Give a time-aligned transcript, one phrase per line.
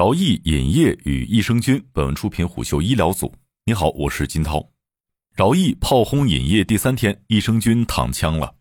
[0.00, 1.84] 饶毅饮液与益生菌。
[1.92, 3.34] 本文出品虎嗅医疗组。
[3.66, 4.70] 你好，我是金涛。
[5.36, 8.54] 饶毅炮轰饮液第三天，益生菌躺枪了。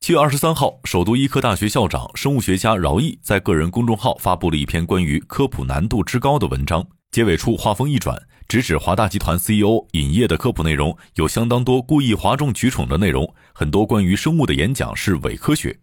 [0.00, 8.14] 七月二十三号，首都医科大学校长、生物学家饶毅在个人公众号发布了一篇关于科普难度之高的文章，结尾处话锋一转，
[8.46, 15.80] 直指华大集团 CEO 饮业的科普内容有相当多故意哗众取宠的内容，很多关于生物的演讲是伪科学。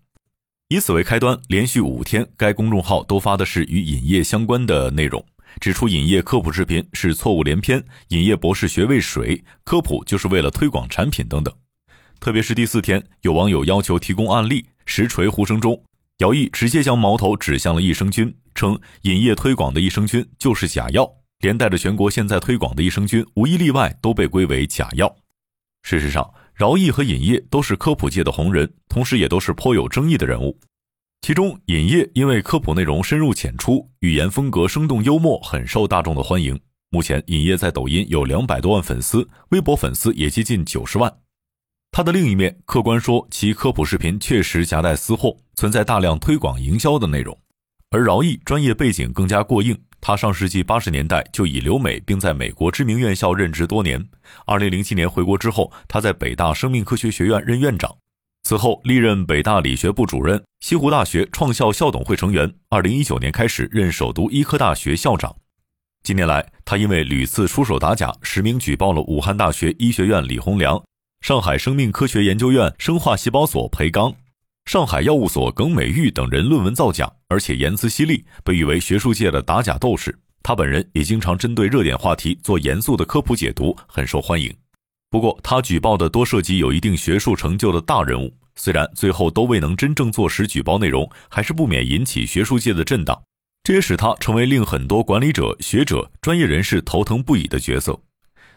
[0.73, 5.23] 以此为开端，连续五天，该公众号都发的是与饮业相关的内容，
[5.59, 11.53] 指出饮业科普视频是错误连篇，饮业博士学位水，科普就是为了推广产品等等。
[12.19, 15.79] 特别是第四天，有网友要求提供案例，实锤呼声中，
[16.17, 21.07] 姚毅直接将矛头指向了益生菌，称饮业推广的益生菌就是假药，
[21.41, 25.15] 连带着全国现在推广的益生菌无一例外都被归为假药。
[25.83, 30.59] 事实上，饶毅和尹烨都是科普界的红人，同时也都是颇有争议的人物。
[31.21, 36.59] 其中，尹烨因为科普内容深入浅出，语言风格生动幽默，很受大众的欢迎。
[36.89, 41.11] 目前，尹烨在抖音有两百多万粉丝，微博粉丝也接近九十万。
[41.91, 47.35] 他的另一面，客观说，其科普视频确实夹带私货，存在大量推广营销的内容。
[47.89, 49.79] 而饶毅专业背景更加过硬。
[50.05, 54.05] 他上世纪八十年代就已留美，并在美国知名院校任职多年。
[54.45, 57.95] 二零零七年回国之后，他在北大生命科学学院任院长，
[58.43, 62.53] 此后历任北大理学部主任、西湖大学创校校董会成员。
[62.67, 65.33] 二零一九年开始任首都医科大学校长。
[66.03, 70.83] 近年来，他因为屡次出手打假，实名举报了武汉大学医学院李洪良、
[71.21, 74.13] 上海生命科学研究院生化细胞所裴刚。
[74.65, 80.15] 上海药物所耿美玉等人论文造假，而且言辞犀利，被誉为学术界的打假斗士。
[80.43, 84.55] 他本人也经常针对热点话题做严肃的科普解读，很受欢迎。
[85.09, 93.19] 不过，他举报的多涉及有一定学术成就的大人物，虽然最后都未能真正坐实举报内容，还是不免引起学术界的震荡。
[93.63, 97.99] 这也使他成为令很多管理者、学者、专业人士头疼不已的角色。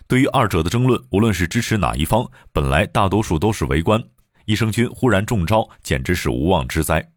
[0.06, 4.02] 对于二者的争论，无论是支持哪一方，本来大多数都是围观。
[4.44, 7.10] 益生菌忽然中招，简直是无妄之灾。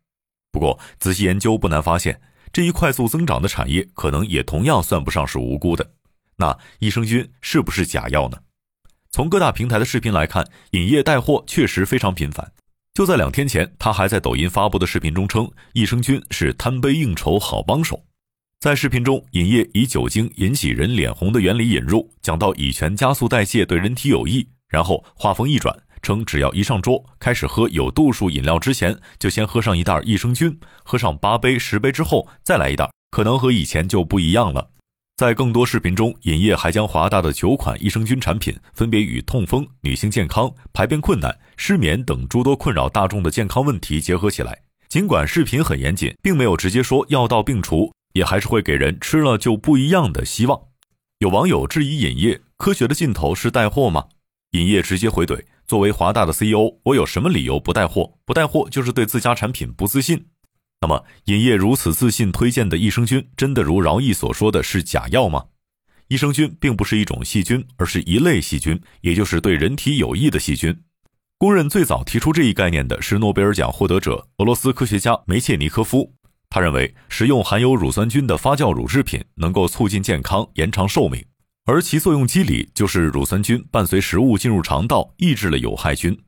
[0.52, 2.20] 不过，仔细研究不难发现，
[2.52, 5.92] 这一快速增长的产业可能也同样算不上是无辜的。
[6.38, 8.38] 那益生菌是不是假药呢？
[9.12, 12.52] 从各大平台的视频来看，饮业带货确实非常频繁。
[12.94, 18.04] 就在两天前，他还在抖音发布的视频中称，益生菌是贪杯应酬好帮手。
[18.60, 25.78] 在视频中，饮业以酒精引起人脸红的原理引入，讲到乙醛加速代谢对人体有益，然后话锋一转。
[26.02, 34.72] 称只要一上桌开始喝有度数饮料之前，就先喝上一袋益生菌，喝上八杯十杯之后再来一袋，可能和以前就不一样了。
[35.18, 44.58] 在更多视频中，饮业还将华大的九款益生菌产品分别与痛风、女性健康、排便困难、失眠等诸多困扰大众的健康问题结合起来。
[44.88, 50.58] 尽管视频很严谨，并没有直接说药到病除，也还是会给人吃了就不一样的希望。
[51.18, 54.06] 有网友质疑饮业科学的尽头是带货吗？
[54.52, 55.44] 饮业直接回怼。
[55.70, 58.18] 作为华大的 CEO，我有什么理由不带货？
[58.26, 60.26] 不带货就是对自家产品不自信。
[60.82, 65.46] 那么，尹烨如此自信推荐的益生菌，真的如饶毅所说的是假药吗？
[66.08, 70.76] 益生菌并不是一种细菌，而是一类细菌，也就是对人体有益的细菌。
[71.38, 76.12] 公认最早提出这一概念的是诺贝尔奖获得者俄罗斯科学家梅切尼科夫。
[76.50, 81.24] 他认为，食用含有乳酸菌的发酵乳制品能够促进健康、延长寿命。
[81.72, 86.20] 而其作用机理就是乳酸菌伴随食物进入肠道，抑制了有害菌。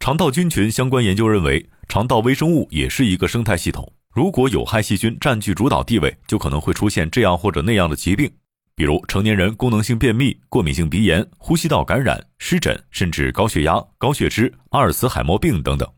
[0.00, 3.92] 肠道菌群相关研究认为，肠道微生物也是一个生态系统。
[4.12, 8.28] 如果有害细菌占据主导地位，就可能会出现这样或者那样的疾病，
[8.74, 15.88] 比如成年人功能性便秘、过敏性鼻炎、呼吸道感染、湿疹，甚至高血压、高血脂、阿尔茨海默病等等。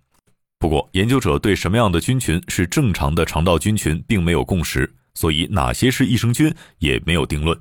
[0.59, 7.59] 不过，研究者对什么样的菌群是正常的肠道菌群并没有共识，所以哪些是益生菌也没有定论。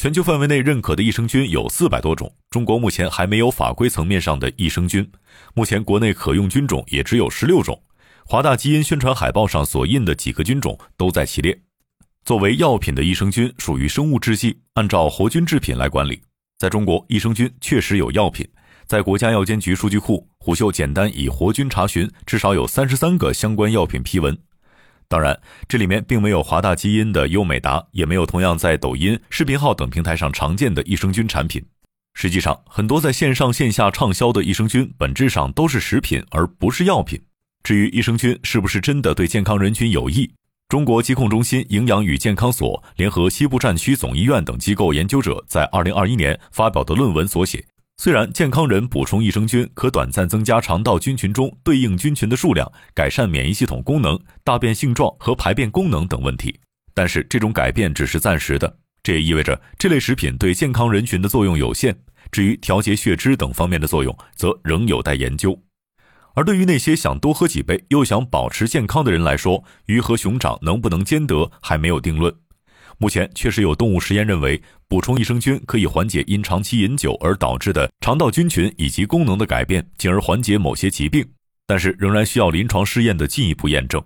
[0.00, 5.06] 全球范围内认可的益生菌有四百多种，中国目前还没有法规层面上的益生菌。
[5.52, 7.78] 目前国内可用菌种也只有十六种，
[8.24, 11.54] 华大基因宣传海报上所印的几个菌种都在其列。
[12.24, 16.22] 作为药品的益生菌属于生物制剂，按照活菌制品来管理。
[16.56, 18.48] 在中国，益生菌确实有药品，
[18.86, 24.34] 在国家药监局数据库，虎嗅简单以活菌查询，至少有三十三个相关药品批文。
[25.10, 25.36] 当然，
[25.66, 31.60] 这里面并没有华大基因的优美达，也没有同样在抖音、视频号等平台上常见的益生菌产品。
[32.14, 37.20] 实际上，很多在线上线下畅销的益生菌，本质上都是食品，而不是药品。
[37.64, 40.30] 至于益生菌是不是真的对健康人群有益，
[40.68, 47.64] 中国疾控中心营养与健康所联合西部战区总医院等机构研究者在二零二一年发表的论文所写。
[48.02, 56.58] 虽然健康人补充益生菌可短暂增加肠道菌群中对应菌群的数量，改善免疫系统功能、大便性状和排便功能等问题，
[56.94, 61.94] 但是这种改变只是暂时的，这也意味着这类食品对健康人群的作用有限。
[62.32, 65.62] 至于调节血脂等方面的作用，则仍有待研究。
[66.32, 72.34] 而对于那些想多喝几杯又想保持健康的人来说，鱼和熊掌能不能兼得还没有定论。
[72.96, 81.24] 目前确实有动物实验认为，补充益生菌可以缓解因长期饮酒而导致的肠道菌群以及功能的改变，进而缓解某些疾病。
[81.64, 84.02] 但是仍然需要临床试验的进一步验证。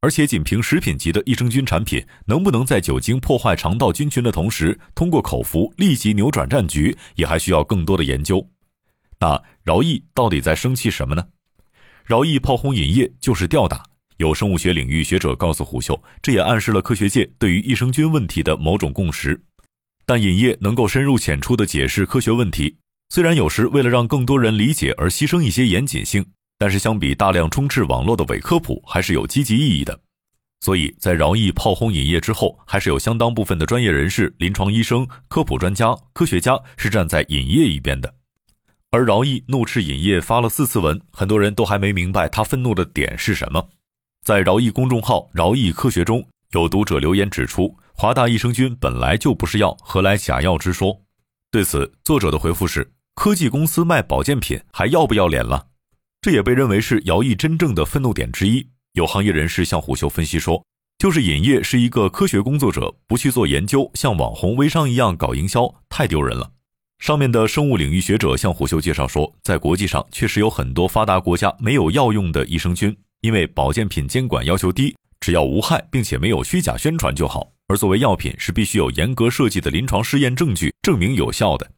[0.00, 8.48] 而且仅凭食品级的益生菌产品，能不能在酒精破坏肠道菌群的同时，通过口服立即扭转战局，也还需要更多的研究。
[9.18, 11.26] 那饶毅到底在生气什么呢？
[12.04, 13.82] 饶毅炮轰饮业就是吊打。
[14.18, 19.40] 有生物学领域学者告诉虎嗅，这也暗示了科学界对于益生菌问题的某种共识。
[20.08, 22.78] 但饮业能够深入浅出地解释科学问题，
[23.10, 26.24] 虽然有时为了让更多人理解而牺牲一些严谨性，
[26.56, 30.00] 但是相比大量充斥网络的伪科普，还是有积极意义的。
[30.60, 38.14] 所以在饶毅炮轰影业之后，还是有相当部分的专业人士、临床医生、科普专家、科学家是站在饮业一边的。
[38.90, 43.68] 而饶毅怒斥尹烨发了四次文，很多人都还没明白他愤怒的点是什么。
[44.24, 50.98] 在饶毅公众号“饶毅科学”中，有读者留言指出，华大益生菌本来就不是药，何来假药之说？
[51.50, 55.66] 对此，作者的回复是：科技公司卖保健品还要不要脸了？
[56.22, 58.66] 这也被认为是姚毅真正的愤怒点之一。
[58.94, 60.64] 有行业人士向虎嗅分析说，
[60.98, 66.50] 就是尹烨是一个科学工作者，不去做研究，像网红微商一样搞营销，太丢人了。
[66.98, 77.52] 上面的生物领域学者向虎嗅介绍说，在国际上确实有很多发达国家没有药用的益生菌，因为保健品监管要求低，只要无害并且没有虚假宣传就好。
[77.66, 81.70] 而作为药品，是必须有严格设计的临床试验证据证明有效的。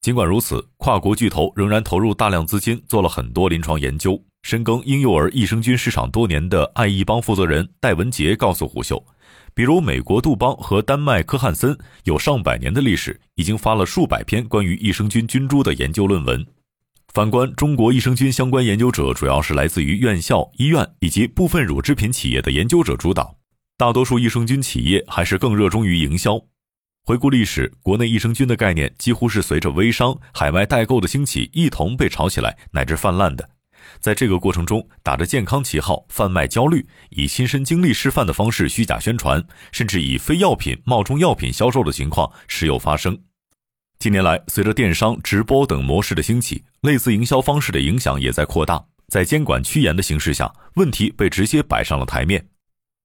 [0.00, 4.18] 尽管如此，跨国巨头仍然投入大量资金做了很多临床研究。
[4.42, 9.04] 深耕婴幼儿益生菌市场多年的爱益邦负责人戴文杰告诉虎嗅。
[9.52, 16.46] 比如美国杜邦和丹麦科汉森有上百年的历史，已经发了数百篇关于益生菌菌株的研究论文。
[17.12, 23.36] 反观中国益生菌相关研究者，主要是来自于院校、医院以及部分乳制品企业的研究者主导。
[23.76, 26.40] 大多数益生菌企业还是更热衷于营销。
[27.04, 33.50] 回顾历史，国内益生菌的概念几乎是随着微商、海外代购的兴起一同被炒起来乃至泛滥的。
[33.98, 43.18] 在这个过程中，打着健康旗号贩卖焦虑，以亲身经历示范的方式虚假宣传，甚至以非药品冒充药品销售的情况时有发生。
[44.00, 48.82] 近年来，随着电商、直播等模式的兴起，类似营销方式的影响也在扩大。
[49.08, 52.42] 在监管趋严的形势下，问题被直接摆上了台面。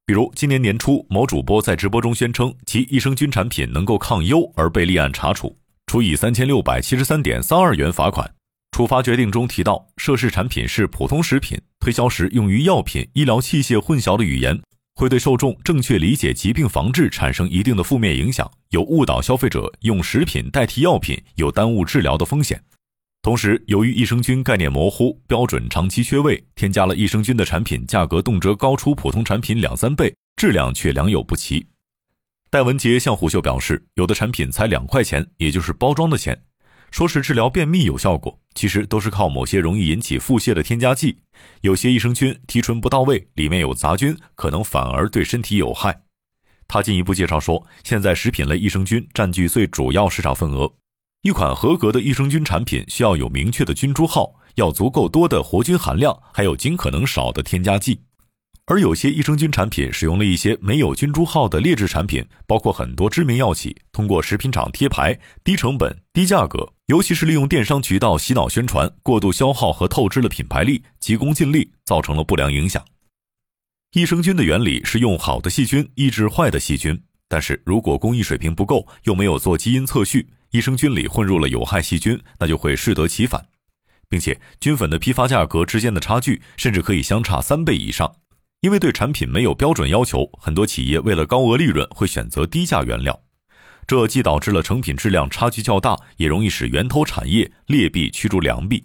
[0.05, 8.33] 比如，今年年初，某主播在直播中宣称其益生菌产品能够抗忧，而被立案查处，处以三千六百七十三点三二元罚款。
[8.71, 14.61] 处罚决定中提到，涉事产品是普通食品，推销时用于药品、医疗器械混淆的语言，
[14.95, 22.63] 会对受众正确理解疾病防治产生一定的负面影响，有误导消费者用食品代替药品，有耽误治疗的风险。
[23.21, 31.67] 同时，由于益生菌概念模糊，标准长期缺位，添加了益生菌的产品价格动辄高出普通产品两三倍，质量却良莠不齐。
[32.49, 36.41] 戴文杰向虎嗅表示，有的产品才两块钱，也就是包装的钱。
[36.91, 41.17] 说是治疗便秘有效果，其实都是靠某些容易引起腹泻的添加剂。
[41.61, 46.03] 有些益生菌提纯不到位，里面有杂菌，可能反而对身体有害。
[46.67, 50.71] 他进一步介绍说，现在食品类益生菌占据最主要市场份额。
[51.21, 57.99] 一款合格的益生菌产品需要有明确的菌株号，要足够多的活菌含量，还有尽可能少的添加剂。
[58.67, 72.83] 而有些益生菌产品使用了一些没有菌株号的劣质产品，包括很多知名药企通过食品厂贴牌、低成本、低价格，尤其是利用电商渠道洗脑宣传，过度消耗和透支了品牌力，急功近利，造成了不良影响。
[73.91, 83.45] 益生菌的原理是用好的细菌抑制坏的细菌，但是如果工艺水平不够，又没有做基因测序，益生菌里混入了有害细菌，那就会适得其反，
[84.09, 88.11] 并且菌粉的批发价格之间的差距甚至可以相差三倍以上。
[88.65, 93.21] 因为对产品没有标准要求，很多企业为了高额利润会选择低价原料，
[93.85, 98.83] 这既导致了成品质量差距较大，也容易使源头产业劣币驱逐良币。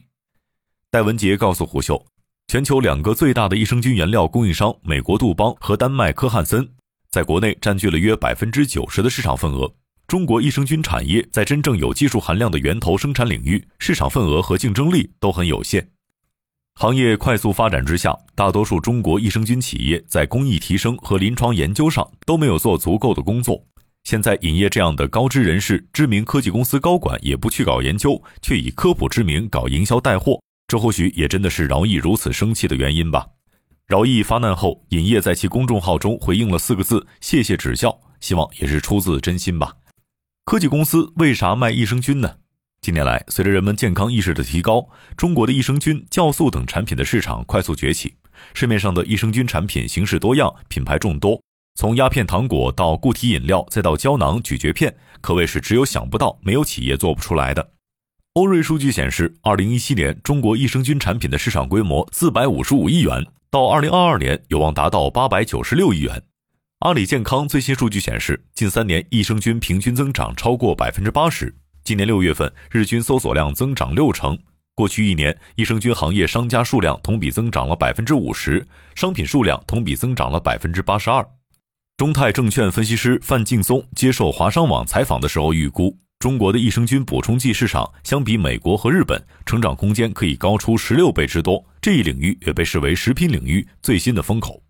[0.90, 2.04] 戴文杰告诉胡秀，
[2.48, 6.68] 全球两个最大的益生菌原料供应商美国杜邦和丹麦科汉森，
[7.10, 9.72] 在国内占据了约百分之九十的市场份额。
[10.06, 15.88] 中国益生菌产业在真正有技术含量的源头生产领域，市场份额和竞争力都很有限。
[16.80, 23.62] 行业快速发展之下，大多数中国益生菌企业在工艺提升和临床研究上都没有做足够的工作。
[24.04, 33.26] 现在，尹烨这样的高知人士、知名科技公司高管也不去搞研究，却以科普之名搞营销带货，这或许也真的是饶毅如此生气的原因吧。
[33.86, 39.74] 饶毅发难后，尹烨在其公众号中回应了四个字：“谢谢指教。”希望也是出自真心吧。
[40.46, 42.36] 科技公司为啥卖益生菌呢？
[42.82, 48.14] 近年来，随着人们健康意识的提高，中国的益生菌、酵素等产品的市场快速崛起。
[48.54, 51.42] 市面上的益生菌产品形式多样，品牌众多，
[51.78, 57.72] 从鸦片糖果到固体饮料，再到胶囊、咀嚼片，可谓是只有想不到，没有企业做不出来的。
[58.32, 66.22] 欧瑞数据显示，二零一七年中国益生菌产品的市场规模四百五十五亿元，到二零二二年有望达到八百九十六亿元。
[66.78, 71.54] 阿里健康最新数据显示，近三年益生菌平均增长超过百分之八十。
[71.84, 74.38] 今年六月份，日均搜索量增长六成。
[74.74, 81.26] 过去一年，益生菌行业商家数量同比增长了百分之五十，商品数量同比增长了百分之八十二。
[81.96, 91.62] 中泰证券分析师范劲松接受华商网采访的时候预估，中国的益生菌补充剂市场相比美国和日本，成长空间可以高出十六倍之多。
[91.82, 94.62] 这一领域也被视为食品领域最新的风口。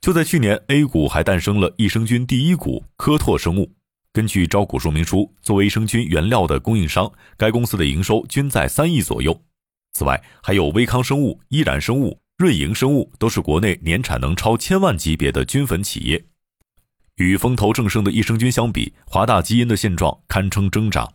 [0.00, 3.70] 就在去年，A 股还诞生了益生菌第一股科拓生物。
[4.12, 9.40] 根据招股说明书，作为益生菌原料的供应商，该公司的营收均在三亿左右。
[9.92, 16.24] 此外，还有威康生物、依然生物、瑞盈生物，都是国内年产能超千万级别的菌粉企业。
[17.18, 21.08] 与风头正盛的益生菌相比，华大基因的现状堪称挣扎。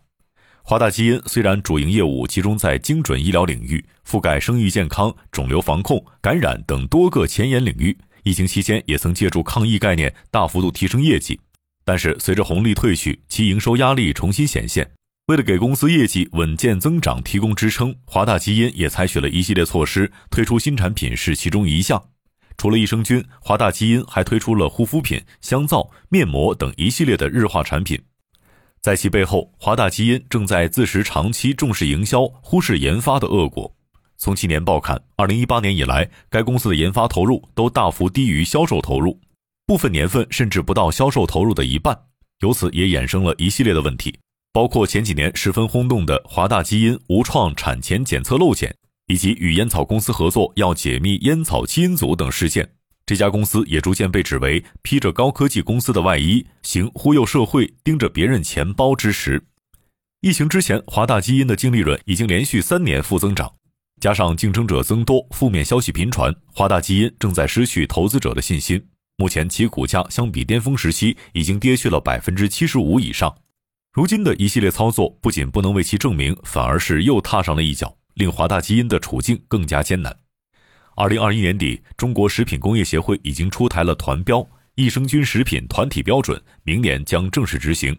[0.62, 11.38] 华大基因虽然主营业务集中在精准医疗领域，覆盖生育健康、肿瘤防控、感染等多个前沿领域，疫情期间也曾借助抗疫概念大幅度提升业绩。
[11.86, 14.90] 但是，随着红利褪去，其营收压力重新显现。
[15.28, 22.02] 为了给公司业绩稳健增长提供支撑，华大基因也采取了一系列措施，推出新产品是其中一项。
[22.56, 27.96] 除了益生菌，华大基因还推出了护肤品、香皂、面膜等一系列的日化产品。
[28.80, 33.72] 在其背后，华大基因正在自食长期重视营销、忽视研发的恶果。
[34.16, 39.20] 从其年报看，二零一八年以来，该公司的研发投入都大幅低于销售投入。
[39.66, 41.98] 部分年份甚至不到销售投入的一半，
[42.38, 44.16] 由此也衍生了一系列的问题，
[44.52, 48.72] 包括前几年十分轰动的华大基因无创产前检测漏检，
[49.08, 52.70] 以及与烟草公司合作要解密烟草基因组等事件。
[53.06, 59.44] 这家公司也逐渐被指为披着高科技公司的外衣，行忽悠社会、盯着别人钱包之实。
[60.20, 63.52] 疫情之前，华大基因的净利润已经连续三年负增长，
[64.00, 68.80] 加上竞争者增多，负面消息频传，华大基因正在失去投资者的信心。
[69.18, 73.34] 目前其股价相比巅峰时期已经跌去了百分之七十五以上，
[73.90, 80.14] 如今的一系列操作不仅不能为其证明，反而是又踏上了一脚，令华大基因的处境更加艰难。
[80.96, 87.98] 二零二一年底，中国食品工业协会已经出台了团标益生菌食品团体标准，明年将正式执行。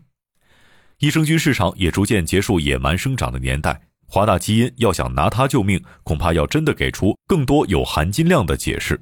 [0.99, 9.01] 益生菌市场也逐渐结束野蛮生长的年代，华大基因要想拿它救命，恐怕要真的给出更多有含金量的解释。